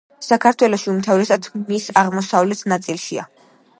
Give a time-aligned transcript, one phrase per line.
[0.27, 3.29] საქართველოში, უმთავრესად მის აღმოსავლეთ ნაწილშია.